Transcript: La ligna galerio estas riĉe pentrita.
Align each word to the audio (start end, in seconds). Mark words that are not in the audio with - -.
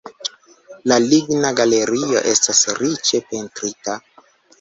La 0.91 0.95
ligna 1.03 1.51
galerio 1.59 2.23
estas 2.31 2.63
riĉe 2.79 3.21
pentrita. 3.35 3.99